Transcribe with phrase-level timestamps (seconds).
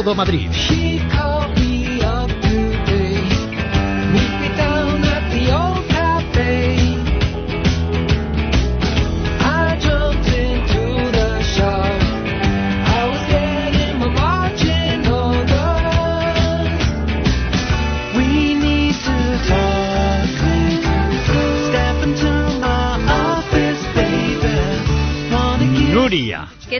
[0.00, 0.50] Todo Madrid.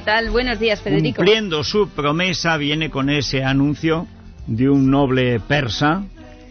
[0.01, 0.31] ¿Qué tal?
[0.31, 1.17] Buenos días, Federico.
[1.17, 4.07] Cumpliendo su promesa, viene con ese anuncio
[4.47, 6.05] de un noble persa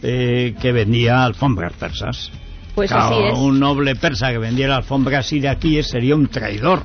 [0.04, 2.32] eh, que vendía alfombras persas.
[2.76, 3.40] Pues Claro, así es.
[3.40, 6.84] Un noble persa que vendiera alfombras aquí sería un traidor.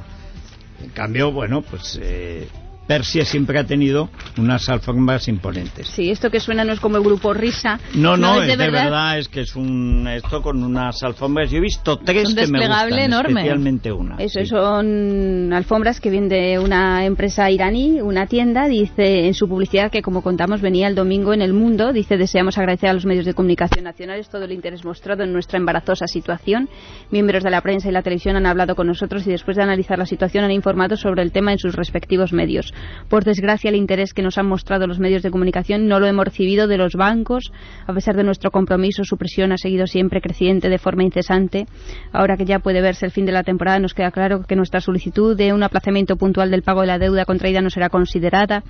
[0.83, 2.49] En cambio, bueno, pues eh,
[2.87, 5.89] Persia siempre ha tenido unas alfombras imponentes.
[5.89, 7.79] Sí, esto que suena no es como el grupo Risa.
[7.95, 9.19] No, no, es de verdad.
[9.19, 11.51] es que es un esto con unas alfombras.
[11.51, 13.41] Yo he visto tres Un que me gustan, enorme.
[13.41, 14.17] especialmente una.
[14.17, 14.47] Eso, sí.
[14.47, 20.23] son alfombras que vende una empresa iraní, una tienda, dice en su publicidad que como
[20.23, 23.85] contamos venía el domingo en El Mundo, dice deseamos agradecer a los medios de comunicación
[23.85, 26.69] nacionales todo el interés mostrado en nuestra embarazosa situación.
[27.11, 29.99] Miembros de la prensa y la televisión han hablado con nosotros y después de analizar
[29.99, 32.74] la situación han informado sobre el tema en sus respectivos medios.
[33.09, 36.25] Por desgracia el interés que nos han mostrado los medios de comunicación no lo hemos
[36.25, 37.53] recibido de los bancos,
[37.87, 41.67] a pesar de nuestro compromiso su presión ha seguido siempre creciente de forma incesante.
[42.13, 44.81] Ahora que ya puede verse el fin de la temporada, nos queda claro que nuestra
[44.81, 48.63] solicitud de un aplazamiento puntual del pago de la deuda contraída no será considerada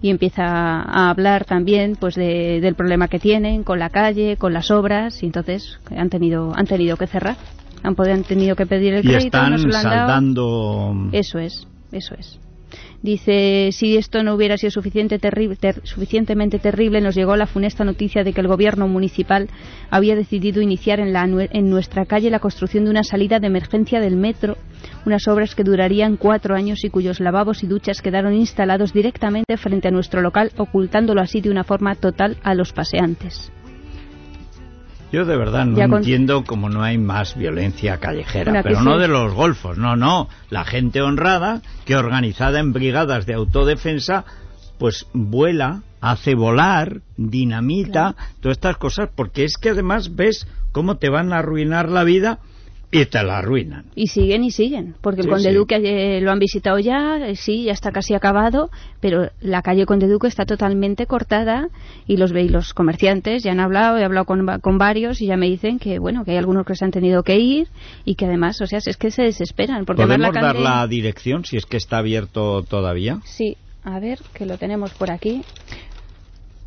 [0.00, 4.52] y empieza a hablar también pues de- del problema que tienen con la calle, con
[4.52, 7.36] las obras y entonces han tenido han tenido que cerrar.
[7.84, 9.96] Han, podido- han tenido que pedir el Y crédito, están no se lo han dado.
[9.96, 11.08] saldando...
[11.12, 12.38] Eso es, eso es.
[13.02, 15.18] Dice, si esto no hubiera sido suficiente
[15.82, 19.48] suficientemente terrible, nos llegó la funesta noticia de que el gobierno municipal
[19.90, 23.98] había decidido iniciar en, la en nuestra calle la construcción de una salida de emergencia
[23.98, 24.56] del metro,
[25.04, 29.88] unas obras que durarían cuatro años y cuyos lavabos y duchas quedaron instalados directamente frente
[29.88, 33.50] a nuestro local, ocultándolo así de una forma total a los paseantes.
[35.12, 38.84] Yo de verdad no con- entiendo cómo no hay más violencia callejera, Bueno, pero sí.
[38.84, 44.24] no de los golfos, no, no, la gente honrada que organizada en brigadas de autodefensa
[44.78, 51.08] pues vuela, hace volar, dinamita, todas estas cosas, porque es que además ves cómo te
[51.08, 52.38] van a arruinar la vida
[52.94, 53.86] y te la arruinan.
[53.94, 55.54] Y siguen y siguen, porque el Conde sí.
[55.54, 58.70] Duque eh, lo han visitado ya, eh, sí, ya está casi acabado,
[59.00, 61.68] pero la calle Conde Duque está totalmente cortada
[62.06, 65.22] y los ve- y los comerciantes ya han hablado, he hablado con, va- con varios
[65.22, 67.68] y ya me dicen que bueno, que hay algunos que se han tenido que ir
[68.04, 69.86] y que además, o sea, es que se desesperan.
[69.86, 73.20] Porque ¿Podemos la dar la dirección si es que está abierto todavía?
[73.24, 75.42] Sí, a ver, que lo tenemos por aquí.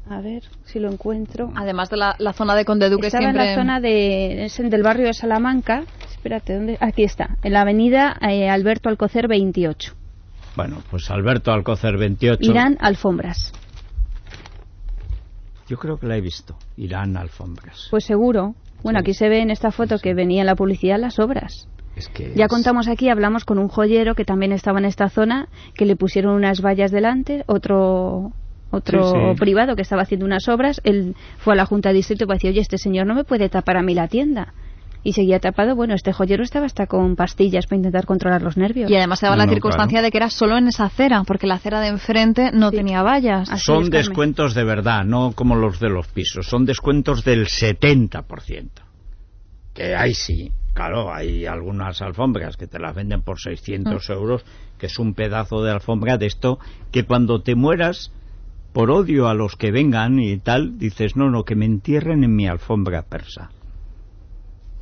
[0.09, 1.51] A ver si lo encuentro.
[1.55, 3.43] Además de la, la zona de Conde Duque Estaba siempre...
[3.43, 5.83] en la zona de, es en del barrio de Salamanca.
[6.25, 6.77] Espérate, ¿dónde?
[6.81, 9.93] Aquí está, en la avenida eh, Alberto Alcocer 28.
[10.55, 12.39] Bueno, pues Alberto Alcocer 28.
[12.51, 13.53] Irán Alfombras.
[15.67, 16.57] Yo creo que la he visto.
[16.77, 17.89] Irán Alfombras.
[17.91, 18.55] Pues seguro.
[18.81, 19.01] Bueno, Sí.
[19.01, 21.67] aquí se ve en esta foto que venía en la publicidad las obras.
[21.95, 25.09] Es que Ya es- contamos aquí, hablamos con un joyero que también estaba en esta
[25.09, 28.31] zona, que le pusieron unas vallas delante, otro
[28.71, 29.39] otro Sí, sí.
[29.39, 32.49] privado que estaba haciendo unas obras, él fue a la Junta de Distrito para decir,
[32.49, 34.53] oye, este señor no me puede tapar a mí la tienda.
[35.07, 38.89] Y seguía tapado, bueno, este joyero estaba hasta con pastillas para intentar controlar los nervios.
[38.89, 40.05] Y además se daba No, la no, circunstancia claro.
[40.07, 42.77] de que era solo en esa acera, porque la acera de enfrente no Sí.
[42.77, 43.51] tenía vallas.
[43.51, 46.47] Así son descuentos de verdad, no como los de los pisos.
[46.47, 48.81] Son descuentos del 70%.
[49.75, 54.43] Que ahí sí, claro, hay algunas alfombras que te las venden por 600 euros,
[54.79, 56.57] que es un pedazo de alfombra de esto,
[56.91, 58.11] que cuando te mueras,
[58.73, 62.35] por odio a los que vengan y tal, dices, no, no, que me entierren en
[62.35, 63.51] mi alfombra persa.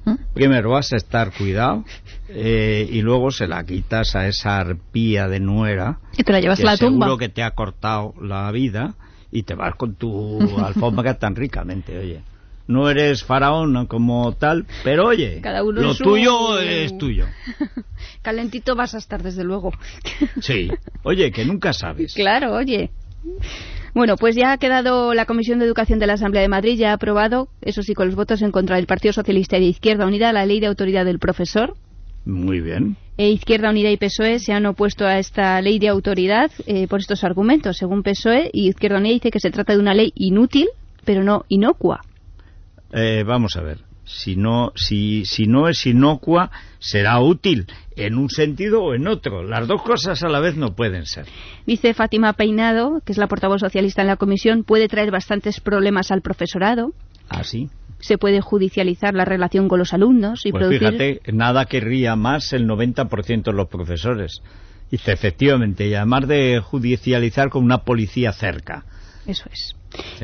[0.05, 0.15] ¿Mm?
[0.33, 1.85] Primero vas a estar cuidado
[2.29, 6.59] eh, y luego se la quitas a esa arpía de nuera Y te la llevas
[6.59, 7.05] que a la tumba.
[7.05, 8.95] seguro que te ha cortado la vida
[9.31, 12.21] y te vas con tu alfombra tan ricamente, oye.
[12.65, 17.27] No eres faraón como tal, pero oye, Cada uno lo su- tuyo es tuyo.
[18.21, 19.73] Calentito vas a estar, desde luego.
[20.39, 20.71] Sí.
[21.03, 22.13] Oye, que nunca sabes.
[22.13, 22.89] Claro, oye.
[23.93, 26.91] Bueno, pues ya ha quedado la Comisión de Educación de la Asamblea de Madrid, ya
[26.91, 30.07] ha aprobado, eso sí, con los votos en contra del Partido Socialista y de Izquierda
[30.07, 31.75] Unida, la Ley de Autoridad del Profesor.
[32.25, 32.97] Muy bien.
[33.17, 36.99] E Izquierda Unida y PSOE se han opuesto a esta ley de autoridad eh, por
[36.99, 37.77] estos argumentos.
[37.77, 40.69] Según PSOE, y Izquierda Unida dice que se trata de una ley inútil,
[41.05, 42.01] pero no inocua.
[42.91, 43.92] Eh, vamos a ver.
[44.05, 49.43] Si no, si, si no es inocua, será útil en un sentido o en otro.
[49.43, 51.25] Las dos cosas a la vez no pueden ser.
[51.65, 56.11] Dice Fátima Peinado, que es la portavoz socialista en la comisión, puede traer bastantes problemas
[56.11, 56.91] al profesorado.
[57.29, 57.69] Así.
[57.99, 60.79] Se puede judicializar la relación con los alumnos y Pues producir.
[60.89, 64.41] fíjate, nada querría más el 90% de los profesores.
[64.91, 68.83] Dice, efectivamente, y además de judicializar con una policía cerca.
[69.25, 69.75] Eso es.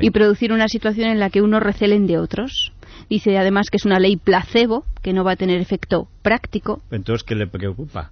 [0.02, 2.74] Y producir una situación en la que unos recelen de otros.
[3.10, 6.82] Dice además que es una ley placebo, que no va a tener efecto práctico.
[6.92, 8.12] Entonces, ¿qué le preocupa?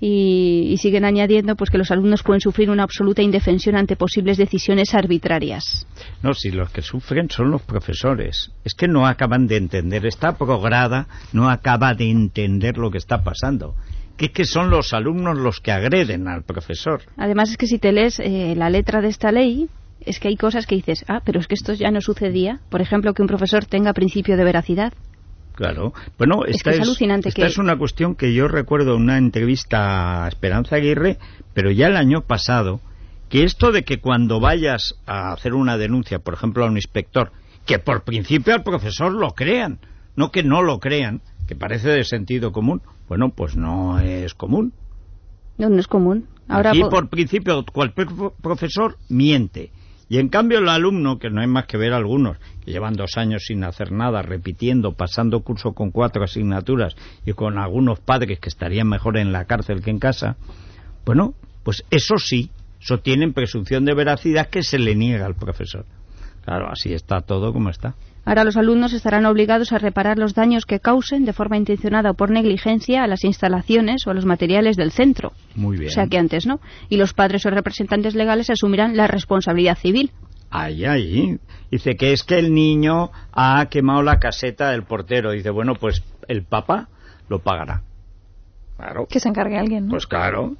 [0.00, 4.92] Y, siguen añadiendo pues que los alumnos pueden sufrir una absoluta indefensión ante posibles decisiones
[4.92, 5.86] arbitrarias.
[6.22, 8.50] No, si los que sufren son los profesores.
[8.64, 10.04] Es que no acaban de entender.
[10.04, 13.76] Esta prograda no acaba de entender lo que está pasando
[14.16, 17.02] que es que son los alumnos los que agreden al profesor.
[17.16, 19.68] Además es que si te lees eh, la letra de esta ley,
[20.00, 22.60] es que hay cosas que dices, ah, pero es que esto ya no sucedía.
[22.70, 24.92] Por ejemplo, que un profesor tenga principio de veracidad.
[25.54, 25.92] Claro.
[26.18, 26.80] Bueno, esta, es,
[27.24, 31.18] esta es una cuestión que yo recuerdo en una entrevista a Esperanza Aguirre,
[31.52, 32.80] pero ya el año pasado,
[33.28, 37.30] que esto de que cuando vayas a hacer una denuncia, por ejemplo, a un inspector,
[37.66, 39.78] que por principio al profesor lo crean,
[40.16, 44.72] no que no lo crean, que parece de sentido común, bueno, pues no es común.
[45.58, 46.26] No, no es común.
[46.48, 48.08] Ahora Aquí, por principio, cualquier
[48.42, 49.70] profesor miente.
[50.08, 53.16] Y en cambio el alumno, que no hay más que ver algunos, que llevan dos
[53.16, 56.94] años sin hacer nada, repitiendo, pasando curso con cuatro asignaturas
[57.24, 60.36] y con algunos padres que estarían mejor en la cárcel que en casa,
[61.06, 62.50] bueno, pues eso sí,
[62.80, 65.86] eso tienen presunción de veracidad que se le niega al profesor.
[66.44, 67.94] Claro, así está todo como está.
[68.24, 72.14] Ahora los alumnos estarán obligados a reparar los daños que causen de forma intencionada o
[72.14, 75.32] por negligencia a las instalaciones o a los materiales del centro.
[75.54, 75.90] Muy bien.
[75.90, 76.60] O sea que antes no.
[76.88, 80.10] Y los padres o representantes legales asumirán la responsabilidad civil.
[80.50, 81.38] Ay, ay.
[81.70, 85.32] Dice que es que el niño ha quemado la caseta del portero.
[85.32, 86.88] Dice, bueno, pues el papá
[87.28, 87.82] lo pagará.
[88.76, 89.06] Claro.
[89.06, 89.90] Que se encargue alguien, ¿no?
[89.90, 90.56] Pues claro.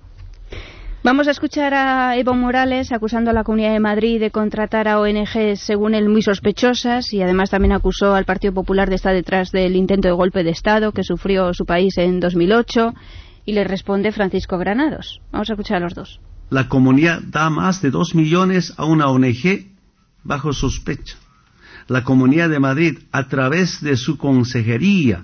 [1.04, 4.98] Vamos a escuchar a Evo Morales acusando a la Comunidad de Madrid de contratar a
[4.98, 9.52] ONGs, según él, muy sospechosas y además también acusó al Partido Popular de estar detrás
[9.52, 12.94] del intento de golpe de Estado que sufrió su país en 2008
[13.44, 15.20] y le responde Francisco Granados.
[15.30, 16.20] Vamos a escuchar a los dos.
[16.48, 19.66] La comunidad da más de dos millones a una ONG
[20.22, 21.16] bajo sospecha.
[21.86, 25.22] La Comunidad de Madrid, a través de su consejería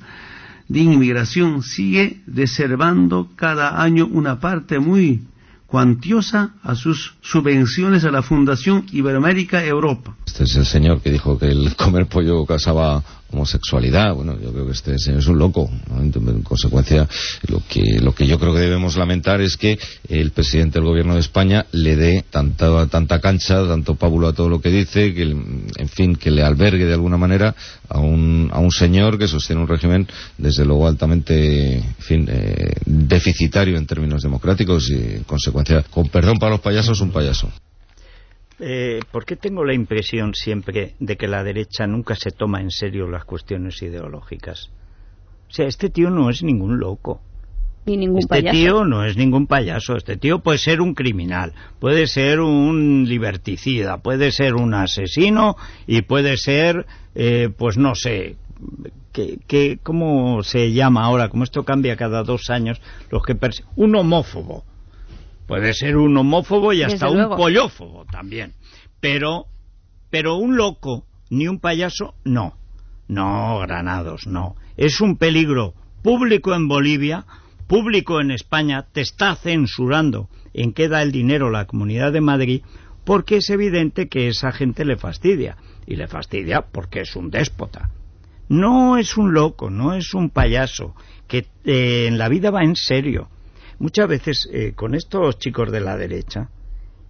[0.69, 5.23] de inmigración, sigue reservando cada año una parte muy
[5.70, 10.17] cuantiosa a sus subvenciones a la Fundación Iberoamérica Europa.
[10.26, 13.02] Este es el señor que dijo que el comer pollo causaba
[13.32, 14.15] homosexualidad.
[14.15, 15.71] Bueno, yo creo que este señor es un loco.
[15.97, 17.09] En consecuencia,
[17.49, 19.79] lo que, lo que yo creo que debemos lamentar es que
[20.09, 24.49] el presidente del gobierno de España le dé tanta, tanta cancha, tanto pábulo a todo
[24.49, 27.55] lo que dice, que, en fin, que le albergue de alguna manera
[27.88, 30.06] a un, a un señor que sostiene un régimen,
[30.38, 36.38] desde luego, altamente, en fin, eh, deficitario en términos democráticos y, en consecuencia, con perdón
[36.38, 37.50] para los payasos, un payaso.
[38.61, 42.71] Eh, ¿por qué tengo la impresión siempre de que la derecha nunca se toma en
[42.71, 44.71] serio las cuestiones ideológicas?
[45.49, 47.21] O sea, este tío no es ningún loco.
[47.87, 49.97] Ni ningún este tío no es ningún payaso.
[49.97, 55.56] Este tío puede ser un criminal, puede ser un liberticida, puede ser un asesino
[55.87, 58.37] y puede ser, eh, pues no sé,
[59.13, 61.31] que, ¿cómo se llama ahora?
[61.31, 62.81] Como esto cambia cada dos años,
[63.11, 63.37] los que
[63.77, 64.65] un homófobo
[65.50, 68.53] Puede ser un homófobo y hasta un pollófobo también.
[69.01, 69.46] Pero,
[70.08, 72.55] pero un loco ni un payaso, no.
[73.08, 74.55] No, Granados, no.
[74.77, 77.25] Es un peligro público en Bolivia,
[77.67, 82.63] público en España, te está censurando en qué da el dinero la Comunidad de Madrid,
[83.05, 85.56] porque es evidente que esa gente le fastidia.
[85.84, 87.91] Y le fastidia porque es un déspota.
[88.48, 90.94] No es un loco, no es un payaso,
[91.27, 93.31] que eh, en la vida va en serio
[93.81, 96.51] muchas veces eh, con estos chicos de la derecha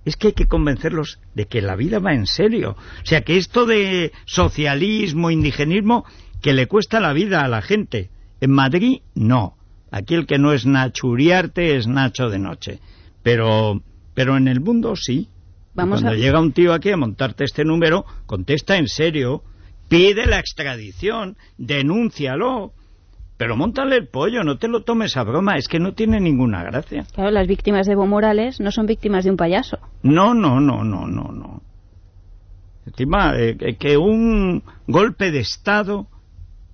[0.05, 2.71] es que hay que convencerlos de que la vida va en serio.
[2.71, 6.07] O sea, que esto de socialismo, indigenismo,
[6.41, 8.09] que le cuesta la vida a la gente.
[8.41, 9.59] En Madrid, no.
[9.91, 12.81] Aquí el que no es Nacho Uriarte es Nacho de noche.
[13.23, 13.83] Pero,
[14.15, 15.29] pero en el mundo sí.
[15.75, 19.43] Vamos Cuando llega un tío aquí a montarte este número, contesta en serio,
[19.89, 22.73] pide la extradición, denúncialo,
[23.41, 26.63] pero montale el pollo, no te lo tomes a broma, es que no tiene ninguna
[26.63, 27.07] gracia.
[27.15, 29.79] Claro, las víctimas de Evo Morales no son víctimas de un payaso.
[30.03, 31.63] No, no, no, no, no, no.
[32.85, 36.07] Encima, eh, que un golpe de Estado...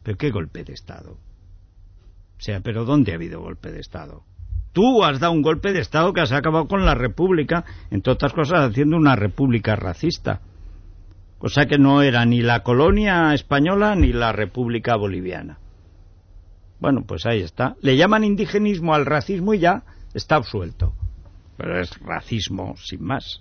[0.03, 1.13] ¿Pero qué golpe de Estado?
[1.13, 4.25] O sea, ¿pero dónde ha habido golpe de Estado?
[4.73, 8.33] Tú has dado un golpe de Estado que has acabado con la República, entre otras
[8.33, 10.41] cosas haciendo una República racista.
[11.39, 15.59] Cosa que no era ni la colonia española ni la República boliviana.
[16.81, 17.77] Bueno, pues ahí está.
[17.81, 19.83] Le llaman indigenismo al racismo y ya
[20.15, 20.95] está absuelto.
[21.57, 23.41] Pero es racismo sin más.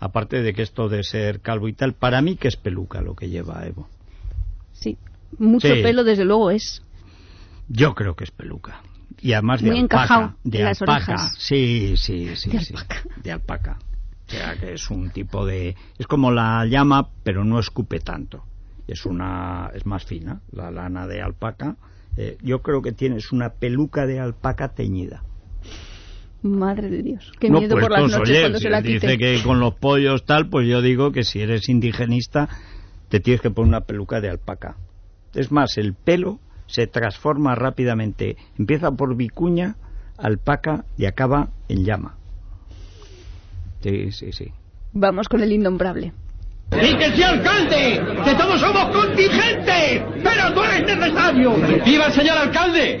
[0.00, 3.14] Aparte de que esto de ser calvo y tal, para mí que es peluca lo
[3.14, 3.88] que lleva Evo.
[4.72, 4.96] Sí,
[5.38, 6.82] mucho pelo desde luego es.
[7.68, 8.80] Yo creo que es peluca.
[9.20, 10.34] y además de Muy alpaca.
[10.42, 11.04] de las alpaca.
[11.12, 11.34] orejas.
[11.38, 12.50] Sí, sí, sí.
[12.50, 13.02] De sí, alpaca.
[13.22, 13.78] De alpaca.
[14.26, 15.76] O sea, que es un tipo de...
[15.98, 18.42] Es como la llama, pero no escupe tanto.
[18.88, 19.70] Es una...
[19.74, 21.76] es más fina, la lana de alpaca.
[22.16, 25.22] Eh, yo creo que tienes una peluca de alpaca teñida.
[26.42, 27.32] Madre de Dios.
[27.38, 29.06] Qué no, miedo pues por las entonces, noches oye, cuando si se la él dice
[29.06, 29.18] quite.
[29.18, 32.48] que con los pollos tal, pues yo digo que si eres indigenista
[33.08, 34.76] te tienes que poner una peluca de alpaca.
[35.34, 38.36] Es más, el pelo se transforma rápidamente.
[38.58, 39.76] Empieza por vicuña,
[40.18, 42.16] alpaca y acaba en llama.
[43.82, 44.52] Sí, sí, sí.
[44.92, 46.12] Vamos con el innombrable.
[46.80, 48.02] ¡Y que alcalde!
[48.24, 50.02] ¡Que todos somos contingentes!
[50.22, 51.54] ¡Pero tú eres necesario!
[51.84, 52.98] ¡Viva el señor alcalde!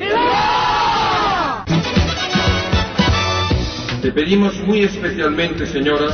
[4.02, 6.06] Le pedimos muy especialmente, señora,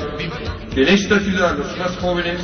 [0.73, 2.41] que en esta ciudad los más jóvenes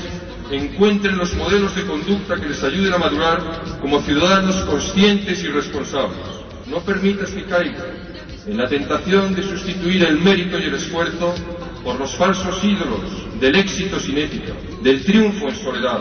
[0.51, 3.41] encuentren los modelos de conducta que les ayuden a madurar
[3.81, 6.19] como ciudadanos conscientes y responsables.
[6.67, 8.05] No permitas que caigan
[8.47, 11.35] en la tentación de sustituir el mérito y el esfuerzo
[11.85, 16.01] por los falsos ídolos del éxito sin ética, del triunfo en soledad.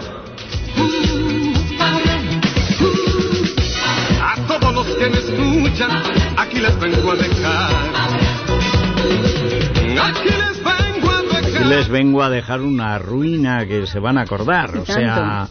[4.21, 5.91] A todos los que me escuchan,
[6.37, 7.71] aquí les vengo a dejar.
[10.01, 11.65] Aquí les vengo a dejar.
[11.67, 14.77] les vengo a dejar una ruina que se van a acordar.
[14.77, 15.49] O sea,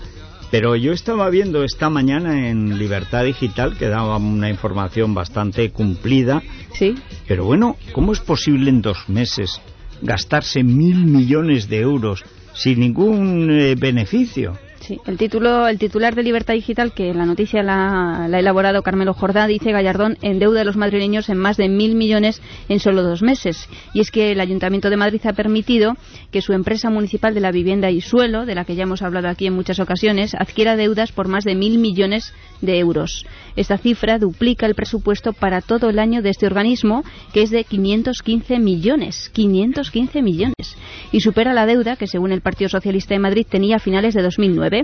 [0.50, 6.42] pero yo estaba viendo esta mañana en Libertad Digital que daba una información bastante cumplida.
[6.72, 6.94] Sí.
[7.28, 9.60] Pero bueno, ¿cómo es posible en dos meses
[10.02, 14.58] gastarse mil millones de euros sin ningún eh, beneficio?
[15.06, 19.14] El título, el titular de Libertad Digital, que la noticia la, la ha elaborado Carmelo
[19.14, 23.22] Jordá, dice Gallardón endeuda a los madrileños en más de mil millones en solo dos
[23.22, 23.68] meses.
[23.94, 25.96] Y es que el Ayuntamiento de Madrid ha permitido
[26.30, 29.28] que su empresa municipal de la vivienda y suelo, de la que ya hemos hablado
[29.28, 33.26] aquí en muchas ocasiones, adquiera deudas por más de mil millones de euros.
[33.56, 37.64] Esta cifra duplica el presupuesto para todo el año de este organismo, que es de
[37.64, 39.30] 515 millones.
[39.32, 40.76] 515 millones.
[41.10, 44.22] Y supera la deuda que, según el Partido Socialista de Madrid, tenía a finales de
[44.22, 44.81] 2009.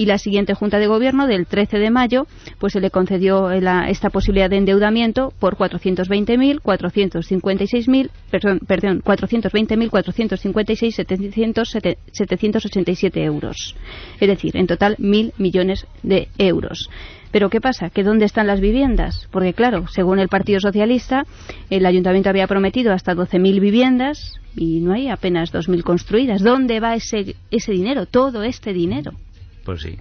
[0.00, 2.26] y la siguiente Junta de Gobierno del 13 de mayo
[2.58, 9.90] pues se le concedió la- esta posibilidad de endeudamiento por 420.000, 456.000, perdón, perdón 420.000,
[9.90, 13.76] 456, 700, 787 euros.
[14.20, 16.88] Es decir, en total mil millones de euros.
[17.30, 17.90] Pero ¿qué pasa?
[17.90, 19.28] ¿Que dónde están las viviendas?
[19.30, 21.24] Porque claro, según el Partido Socialista,
[21.68, 26.42] el Ayuntamiento había prometido hasta 12.000 viviendas y no hay apenas 2.000 construidas.
[26.42, 28.06] ¿Dónde va ese, ese dinero?
[28.06, 29.12] Todo este dinero.
[29.64, 29.98] Pues sí.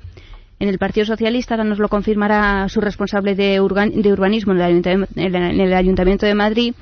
[0.59, 5.13] En el Partido Socialista, ahora nos lo confirmará su responsable de, urbanismo en el, Ayuntamiento,
[5.15, 6.73] en el- Ayuntamiento de Madrid,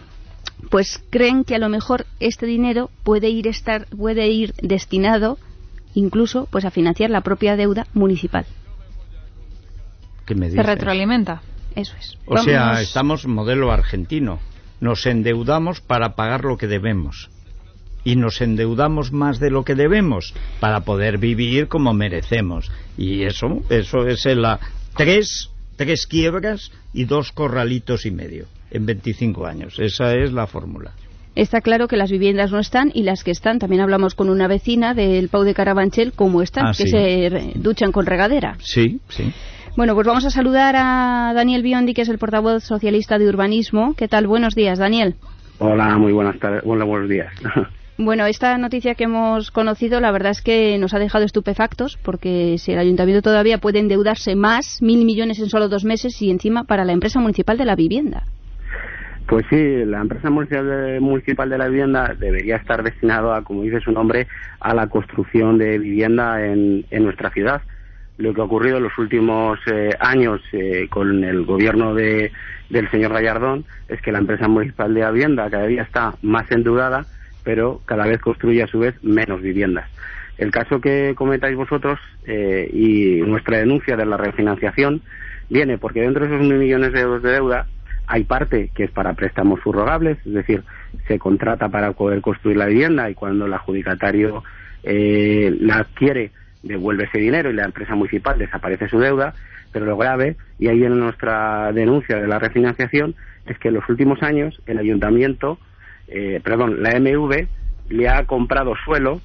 [0.72, 5.38] pues creen que a lo mejor este dinero puede ir, estar, puede ir destinado
[5.94, 8.46] incluso pues a financiar la propia deuda municipal.
[10.26, 10.66] ¿Qué me Se dices?
[10.66, 11.42] retroalimenta.
[11.76, 12.18] Eso es.
[12.26, 14.40] O sea, estamos modelo argentino.
[14.80, 17.30] Nos endeudamos para pagar lo que debemos.
[18.08, 22.72] Y nos endeudamos más de lo que debemos para poder vivir como merecemos.
[22.98, 24.62] Y eso, eso es la
[24.96, 29.78] tres, tres quiebras y dos corralitos y medio en 25 años.
[29.78, 30.94] Esa es la fórmula.
[31.36, 34.48] Está claro que las viviendas no están y las que están, también hablamos con una
[34.48, 36.90] vecina del Pau de Carabanchel, cómo están, Ah, que sí.
[36.90, 38.56] se duchan con regadera.
[38.60, 39.34] Sí, sí.
[39.76, 43.96] Bueno, pues vamos a saludar a Daniel Biondi, que es el portavoz socialista de urbanismo.
[43.98, 44.28] ¿Qué tal?
[44.28, 45.16] Buenos días, Daniel.
[45.60, 47.34] Hola, muy buenas tardes, hola, buenos días.
[48.00, 52.58] Bueno, esta noticia que hemos conocido, la verdad es que nos ha dejado estupefactos, porque
[52.60, 56.63] si el ayuntamiento todavía puede endeudarse más, mil millones en solo dos meses, y encima
[56.66, 58.24] para la empresa municipal de la vivienda.
[59.27, 63.92] Pues sí, la empresa municipal de, la vivienda debería estar destinado a, como dice su
[63.92, 64.27] nombre,
[64.60, 67.62] a la construcción de vivienda en, en nuestra ciudad.
[68.18, 72.32] Lo que ha ocurrido en los últimos eh, años eh, con el gobierno de,
[72.70, 76.50] del señor Gallardón es que la empresa municipal de la vivienda cada día está más
[76.51, 77.06] endeudada,
[77.48, 79.89] pero cada vez construye a su vez menos viviendas.
[80.38, 85.01] El caso que comentáis vosotros eh, y nuestra denuncia de la refinanciación
[85.50, 87.66] viene porque dentro de esos mil millones de euros de deuda
[88.06, 90.63] hay parte que es para préstamos subrogables, es decir,
[91.08, 94.44] se contrata para poder construir la vivienda y cuando el adjudicatario
[94.84, 96.32] eh, la adquiere
[96.63, 99.34] devuelve ese dinero y la empresa municipal desaparece su deuda,
[99.72, 103.88] pero lo grave, y ahí viene nuestra denuncia de la refinanciación, es que en los
[103.88, 105.58] últimos años el ayuntamiento,
[106.08, 107.48] eh, perdón, la MV
[107.90, 109.22] le ha comprado suelo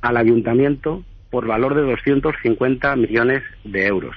[0.00, 4.16] al ayuntamiento por valor de 250 millones de euros,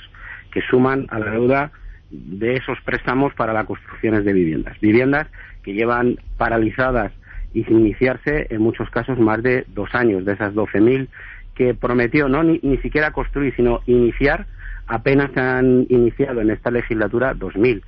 [0.52, 1.72] que suman a la deuda
[2.10, 4.80] de esos préstamos para las construcciones de viviendas.
[4.80, 5.28] Viviendas
[5.64, 7.12] que llevan paralizadas
[7.54, 11.08] y sin iniciarse en muchos casos más de dos años, de esas 12.000
[11.56, 14.48] que prometió no ni, ni siquiera construir, sino iniciar,
[14.88, 17.82] apenas han iniciado en esta legislatura 2.000.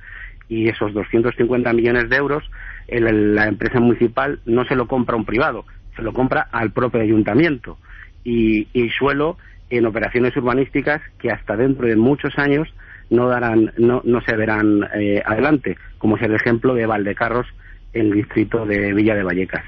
[0.48, 2.44] Y esos 250 millones de euros,
[2.88, 5.64] el- la empresa municipal no se lo compra a un privado,
[5.96, 7.78] se lo compra al propio ayuntamiento.
[8.24, 9.38] Y, y suelo
[9.70, 12.68] en operaciones urbanísticas que hasta dentro de muchos años
[13.10, 17.46] no darán, no, no se verán eh, adelante, como es el ejemplo de Valdecarros
[17.92, 19.64] en el distrito de Villa de Vallecas.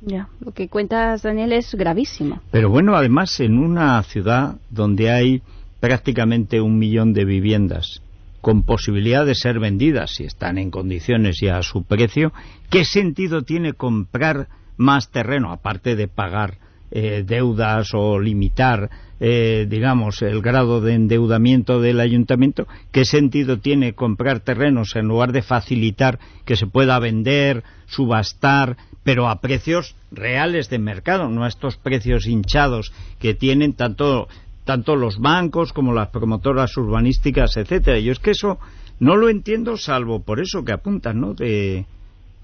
[0.00, 2.40] Ya, lo que cuentas, Daniel, es gravísimo.
[2.50, 5.42] Pero bueno, además en una ciudad donde hay
[5.80, 8.02] prácticamente un millón de viviendas
[8.44, 12.34] con posibilidad de ser vendidas si están en condiciones y a su precio,
[12.68, 16.58] ¿qué sentido tiene comprar más terreno aparte de pagar
[16.90, 22.68] eh, deudas o limitar, eh, digamos, el grado de endeudamiento del ayuntamiento?
[22.92, 29.30] ¿Qué sentido tiene comprar terrenos en lugar de facilitar que se pueda vender, subastar, pero
[29.30, 34.28] a precios reales de mercado, no a estos precios hinchados que tienen tanto
[34.64, 37.98] tanto los bancos como las promotoras urbanísticas, etcétera.
[38.00, 38.58] Yo es que eso
[39.00, 41.34] no lo entiendo salvo por eso que apuntan, ¿no?
[41.34, 41.86] De,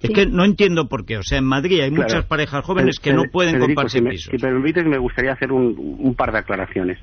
[0.02, 0.14] Es Sí.
[0.14, 1.18] que no entiendo por qué.
[1.18, 2.04] O sea, en Madrid hay Claro.
[2.04, 4.30] muchas parejas jóvenes que no pueden Federico, comprarse si me, pisos.
[4.30, 6.98] Si me permites, me gustaría hacer un, un par de aclaraciones.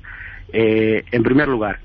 [0.52, 1.78] Eh, en primer lugar,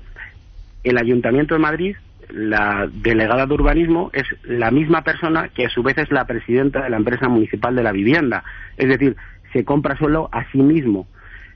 [0.82, 1.94] el Ayuntamiento de Madrid,
[2.30, 6.82] la delegada de urbanismo, es la misma persona que a su vez es la presidenta
[6.82, 8.42] de la empresa municipal de la vivienda.
[8.76, 9.14] Es decir,
[9.52, 11.06] se compra suelo a sí mismo.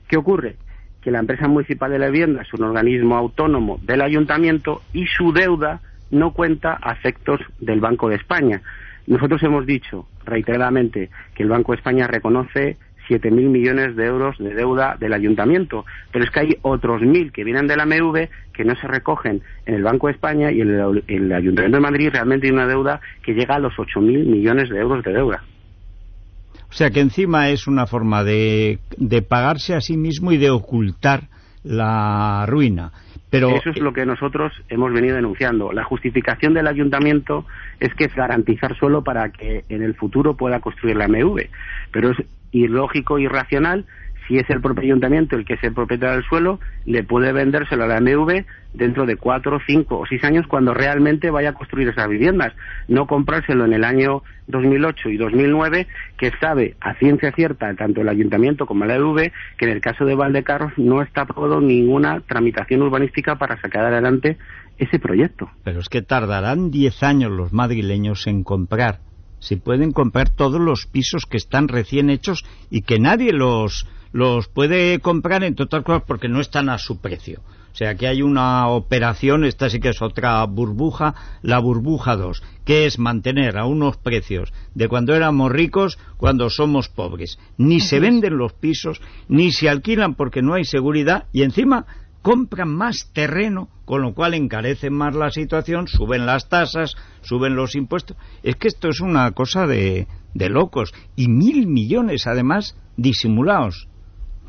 [0.07, 0.55] ¿Qué ocurre?
[1.01, 5.31] Que la empresa municipal de la vivienda es un organismo autónomo del ayuntamiento y su
[5.31, 5.79] deuda
[6.11, 8.61] no cuenta a efectos del Banco de España.
[9.07, 12.77] Nosotros hemos dicho reiteradamente que el Banco de España reconoce
[13.09, 17.43] 7.000 millones de euros de deuda del ayuntamiento, pero es que hay otros 1.000 que
[17.43, 21.03] vienen de la MV que no se recogen en el Banco de España y el,
[21.07, 24.79] el Ayuntamiento de Madrid realmente tiene una deuda que llega a los 8.000 millones de
[24.79, 25.43] euros de deuda.
[26.69, 30.49] O sea, que encima es una forma de, de pagarse a sí mismo y de
[30.49, 31.23] ocultar
[31.63, 32.91] la ruina.
[33.29, 35.71] Pero Eso es lo que nosotros hemos venido denunciando.
[35.71, 37.45] La justificación del ayuntamiento
[37.79, 41.47] es que es garantizar suelo para que en el futuro pueda construir la MV.
[41.91, 42.17] Pero es
[42.51, 43.85] ilógico y irracional
[44.29, 47.83] si es el propio ayuntamiento el que es el propietario del suelo, le puede vendérselo
[47.83, 51.89] a la MV dentro de cuatro, cinco o seis años cuando realmente vaya a construir
[51.89, 52.53] esas viviendas.
[52.87, 55.87] No comprárselo en el año 2008 y 2009,
[56.17, 60.05] que sabe a ciencia cierta, tanto el ayuntamiento como la MV, que en el caso
[60.05, 64.37] de Valdecarros no está aprobado ninguna tramitación urbanística para sacar adelante
[64.77, 65.49] ese proyecto.
[65.63, 68.99] Pero es que tardarán 10 años los madrileños en comprar.
[69.39, 74.47] Si pueden comprar todos los pisos que están recién hechos y que nadie los, los
[74.47, 77.41] puede comprar, entre otras cosas, porque no están a su precio.
[77.71, 82.43] O sea, que hay una operación, esta sí que es otra burbuja, la burbuja 2,
[82.65, 87.37] que es mantener a unos precios de cuando éramos ricos, cuando somos pobres.
[87.57, 91.85] Ni se venden los pisos, ni se alquilan porque no hay seguridad y encima
[92.21, 97.75] compran más terreno, con lo cual encarecen más la situación, suben las tasas, suben los
[97.75, 98.17] impuestos.
[98.43, 100.93] Es que esto es una cosa de, de locos.
[101.15, 103.88] Y mil millones, además, disimulados.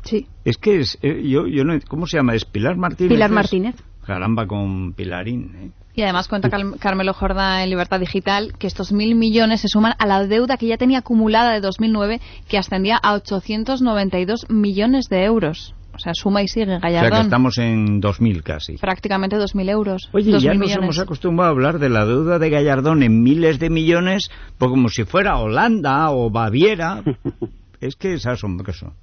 [0.03, 0.27] Sí.
[0.45, 2.33] Es que es, eh, yo, yo no, ¿cómo se llama?
[2.35, 3.11] ¿Es Pilar Martínez?
[3.13, 3.31] Pilar?
[3.31, 3.75] Martínez.
[4.05, 5.51] Caramba, con Pilarín.
[5.55, 5.69] ¿eh?
[5.93, 9.93] Y además cuenta Cal- Carmelo Jordá en Libertad Digital que estos mil millones se suman
[9.99, 15.23] a la deuda que ya tenía acumulada de 2009 que ascendía a 892 millones de
[15.25, 15.75] euros.
[15.93, 17.21] O sea, suma y sigue O sea, que Gallardón.
[17.23, 18.77] estamos en 2000 casi.
[18.77, 20.09] Prácticamente 2.000 euros.
[20.13, 20.83] Oye, 2.000 ya nos millones.
[20.83, 24.87] hemos acostumbrado a hablar de la deuda de Gallardón en miles de millones, pues como
[24.87, 27.03] si fuera Holanda o Baviera.
[27.81, 28.93] es que es asombroso.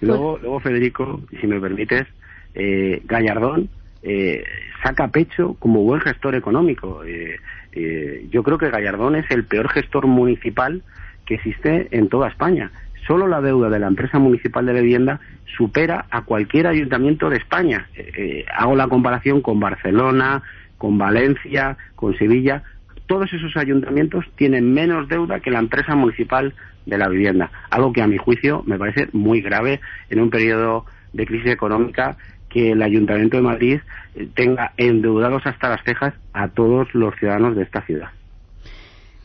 [0.00, 2.06] Luego, luego Federico, si me permites,
[2.54, 3.68] eh, Gallardón
[4.02, 4.44] eh,
[4.82, 7.02] saca pecho como buen gestor económico.
[7.04, 7.36] Eh,
[7.72, 10.82] eh, yo creo que Gallardón es el peor gestor municipal
[11.26, 12.70] que existe en toda España.
[13.06, 15.20] Solo la deuda de la empresa municipal de vivienda
[15.56, 17.88] supera a cualquier ayuntamiento de España.
[17.94, 20.42] Eh, eh, hago la comparación con Barcelona,
[20.78, 22.62] con Valencia, con Sevilla.
[23.06, 26.54] Todos esos ayuntamientos tienen menos deuda que la empresa municipal
[26.86, 27.50] de la vivienda.
[27.70, 32.16] Algo que a mi juicio me parece muy grave en un periodo de crisis económica
[32.48, 33.80] que el Ayuntamiento de Madrid
[34.14, 38.10] eh, tenga endeudados hasta las cejas a todos los ciudadanos de esta ciudad.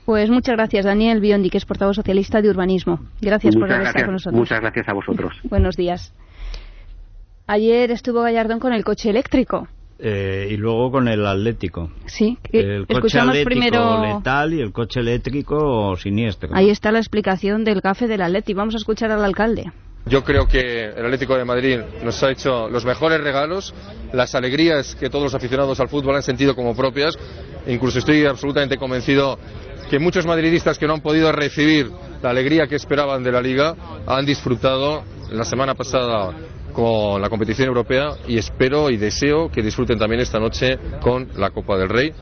[0.05, 2.99] Pues muchas gracias, Daniel Biondi, que es portavoz socialista de urbanismo.
[3.21, 4.39] Gracias por haber estado con nosotros.
[4.39, 5.39] muchas gracias a vosotros.
[5.43, 6.13] Buenos días.
[7.45, 9.67] Ayer estuvo Gallardón con el coche eléctrico.
[10.01, 11.91] Eh, y luego con el Atlético.
[12.05, 14.15] Sí, El coche escuchamos atlético primero.
[14.17, 16.51] letal y el coche eléctrico siniestro.
[16.53, 18.53] Ahí está la explicación del café del Atleti.
[18.53, 19.71] Vamos a escuchar al alcalde.
[20.05, 23.73] Yo creo que el Atlético de Madrid nos ha hecho los mejores regalos,
[24.13, 27.17] las alegrías que todos los aficionados al fútbol han sentido como propias.
[27.67, 29.38] Incluso estoy absolutamente convencido
[29.89, 31.91] que muchos madridistas que no han podido recibir
[32.23, 33.75] la alegría que esperaban de la liga
[34.07, 36.31] han disfrutado la semana pasada
[36.73, 41.51] con la competición europea y espero y deseo que disfruten también esta noche con la
[41.51, 42.13] Copa del Rey.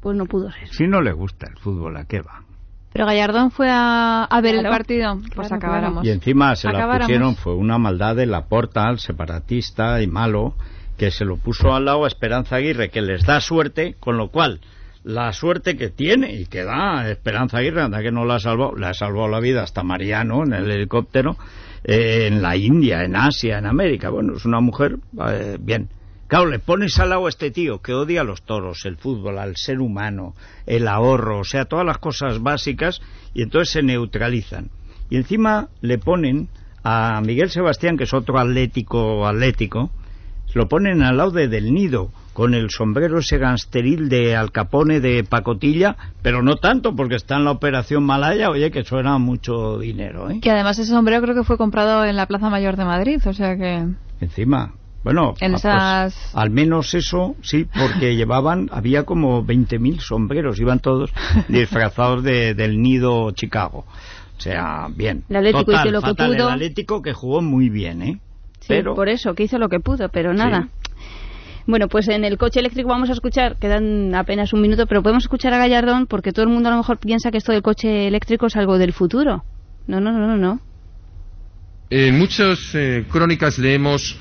[0.00, 0.68] Pues no pudo ser.
[0.68, 2.44] Si no le gusta el fútbol, ¿a qué va?
[2.92, 5.18] Pero Gallardón fue a, a ver el partido.
[5.34, 6.04] Pues Claro, acabáramos.
[6.04, 10.54] Y encima se la pusieron, fue una maldad de la porta al separatista y malo,
[10.96, 14.28] que se lo puso al lado a Esperanza Aguirre, que les da suerte, con lo
[14.28, 14.60] cual,
[15.04, 18.86] la suerte que tiene y que da Esperanza Aguirre, que no la ha salvado, le
[18.86, 21.36] ha salvado la vida hasta Mariano en el helicóptero,
[21.84, 24.10] eh, en la India, en Asia, en América.
[24.10, 25.88] Bueno, es una mujer, eh, bien.
[26.26, 29.38] Claro, le pones al lado a este tío que odia a los toros, el fútbol,
[29.38, 30.34] al ser humano,
[30.64, 33.00] el ahorro, o sea, todas las cosas básicas,
[33.34, 34.70] y entonces se neutralizan.
[35.08, 36.48] Y encima le ponen
[36.84, 39.90] a Miguel Sebastián, que es otro atlético atlético,
[40.54, 45.00] lo ponen al lado de Del Nido, con el sombrero ese gangsteril de Al Capone
[45.00, 49.78] de pacotilla, pero no tanto, porque está en la operación Malaya, oye, que suena mucho
[49.78, 50.40] dinero, ¿eh?
[50.40, 53.32] Que además ese sombrero creo que fue comprado en la Plaza Mayor de Madrid, o
[53.32, 53.86] sea que...
[54.20, 60.00] Encima, bueno, En ah, esas- pues, al menos eso, sí, porque llevaban, había como 20.000
[60.00, 61.10] sombreros, iban todos
[61.48, 63.84] disfrazados de, del nido Chicago.
[64.36, 65.24] O sea, bien.
[65.28, 66.32] El Atlético Total, hizo lo que pudo.
[66.32, 68.20] El Atlético que jugó muy bien, ¿eh?
[68.60, 70.68] Sí, pero por eso, que hizo lo que pudo, pero nada.
[71.66, 75.24] Bueno, pues en el coche eléctrico vamos a escuchar, quedan apenas un minuto, pero podemos
[75.24, 78.08] escuchar a Gallardón porque todo el mundo a lo mejor piensa que esto del coche
[78.08, 79.44] eléctrico es algo del futuro.
[79.86, 80.60] No, no, no, no, no.
[81.90, 84.16] En muchas eh, crónicas leemos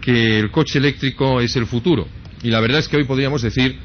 [0.00, 2.06] que el coche eléctrico es el futuro.
[2.42, 3.78] Y la verdad es que hoy podríamos decir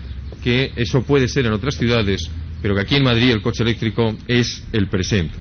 [0.44, 2.30] que eso puede ser en otras ciudades,
[2.62, 5.36] pero que aquí en Madrid el coche eléctrico es el presente.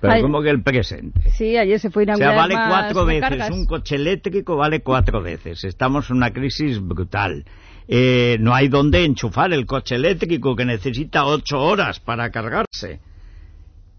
[0.00, 0.22] Pero Ay.
[0.22, 1.30] como que el presente.
[1.30, 3.50] Sí, ayer se fue a O sea, inaugurar vale más cuatro veces.
[3.50, 5.64] Un coche eléctrico vale cuatro veces.
[5.64, 7.44] Estamos en una crisis brutal.
[7.88, 13.00] Eh, no hay dónde enchufar el coche eléctrico que necesita ocho horas para cargarse.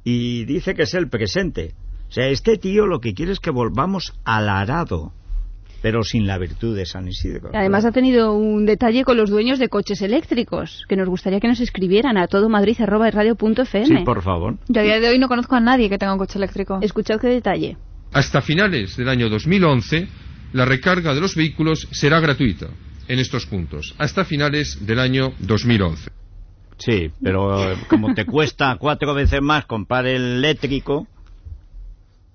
[0.04, 1.74] Y dice que es el presente.
[2.10, 5.14] O sea, este tío lo que quiere es que volvamos al arado,
[5.88, 7.52] pero sin la virtud de San Isidro.
[7.54, 11.48] Además ha tenido un detalle con los dueños de coches eléctricos, que nos gustaría que
[11.48, 13.86] nos escribieran a todomadrid.radio.fm.
[13.86, 14.58] Sí, por favor.
[14.68, 16.80] Yo a día de hoy no conozco a nadie que tenga un coche eléctrico.
[16.82, 17.78] Escuchad qué detalle.
[18.12, 20.10] Hasta finales del año 2011,
[20.52, 22.68] la recarga de los vehículos será gratuita
[23.08, 26.12] en estos puntos, hasta finales del año 2011.
[26.80, 31.08] Sí, pero eh, como te cuesta cuatro veces más comprar el eléctrico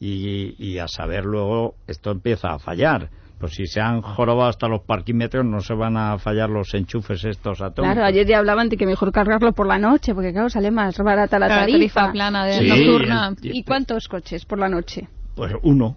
[0.01, 3.11] y, y a saber luego esto empieza a fallar.
[3.43, 7.25] Pues si se han jorobado hasta los parquímetros no se van a fallar los enchufes
[7.25, 7.95] estos atómicos.
[7.97, 10.97] Claro, ayer ya hablaban de que mejor cargarlo por la noche, porque claro, sale más
[10.99, 11.73] barata la tarifa.
[12.03, 13.35] tarifa plana de Sí, nocturna.
[13.43, 15.09] el- ¿Y cuántos coches por la noche?
[15.35, 15.97] Pues uno.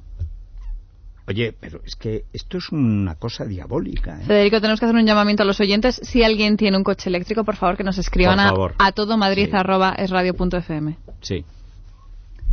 [1.27, 4.19] Oye, pero es que esto es una cosa diabólica.
[4.21, 4.25] ¿eh?
[4.25, 5.99] Federico, tenemos que hacer un llamamiento a los oyentes.
[6.03, 9.55] Si alguien tiene un coche eléctrico, por favor, que nos escriban a, a todomadrid Sí.
[9.55, 10.97] arroba es radio punto fm.
[11.21, 11.45] Sí.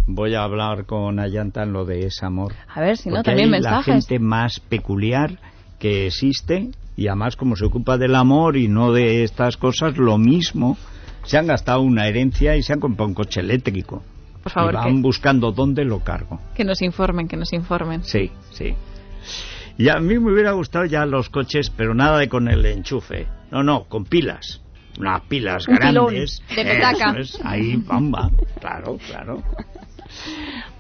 [0.07, 2.53] Voy a hablar con Ayanta en lo de ese amor.
[2.75, 4.07] A ver, si no, Porque también hay la mensajes.
[4.07, 5.39] gente más peculiar
[5.79, 10.19] que existe y además como se ocupa del amor y no de estas cosas, lo
[10.19, 10.77] mismo.
[11.25, 14.03] Se han gastado una herencia y se han comprado un coche eléctrico.
[14.43, 16.41] Por favor, y van que, buscando dónde lo cargo.
[16.57, 18.03] que nos informen, que nos informen.
[18.03, 18.75] Sí, sí.
[19.79, 23.29] Y a mí me hubiera gustado ya los coches, pero nada de con el enchufe.
[23.53, 24.61] No, no, con pilas.
[24.99, 26.43] Unas pilas Un pilón grandes.
[26.55, 27.15] de petaca.
[27.19, 28.31] Es, ahí, bamba.
[28.61, 29.43] Claro, claro.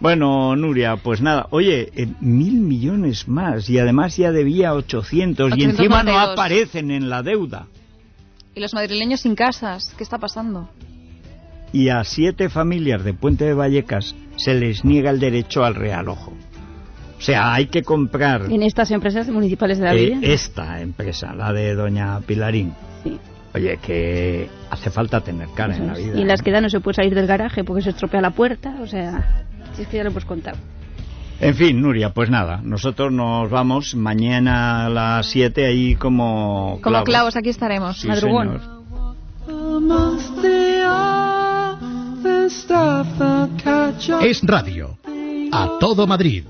[0.01, 1.47] Bueno, Nuria, pues nada.
[1.51, 3.71] Oye, eh, mil millones más.
[3.71, 5.53] Y además ya debía 800.
[5.57, 6.33] y encima no 892.
[6.33, 7.66] aparecen en la deuda.
[8.55, 10.68] Y los madrileños sin casas, ¿qué está pasando?
[11.73, 16.33] Y a siete familias de Puente de Vallecas se les niega el derecho al realojo.
[17.16, 21.53] O sea, hay que comprar En estas empresas municipales de la eh, esta empresa, la
[21.53, 22.75] de doña Pilarín.
[23.05, 23.18] Sí.
[23.54, 26.16] Oye, que hace falta tener cara en la vida.
[26.16, 26.44] Y en las ¿eh?
[26.44, 29.44] que da no se puede salir del garaje porque se estropea la puerta, o sea,
[29.74, 30.56] si es que ya lo hemos contado.
[31.40, 37.02] En fin, Nuria, pues nada, nosotros nos vamos mañana a las 7 ahí como Como
[37.02, 38.00] clavos, aquí estaremos.
[38.00, 38.60] Sí, Madrugón.
[38.60, 38.82] señor.
[44.22, 44.96] Es radio.
[45.50, 46.44] A todo Madrid.